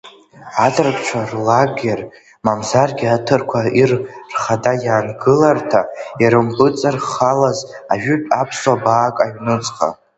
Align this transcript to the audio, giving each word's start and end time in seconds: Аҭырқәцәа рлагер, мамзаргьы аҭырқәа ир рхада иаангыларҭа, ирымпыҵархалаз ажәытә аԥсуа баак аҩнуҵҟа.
Аҭырқәцәа 0.65 1.19
рлагер, 1.31 1.99
мамзаргьы 2.45 3.07
аҭырқәа 3.15 3.61
ир 3.81 3.91
рхада 4.35 4.73
иаангыларҭа, 4.85 5.81
ирымпыҵархалаз 6.21 7.59
ажәытә 7.91 8.31
аԥсуа 8.41 8.83
баак 8.83 9.15
аҩнуҵҟа. 9.25 9.89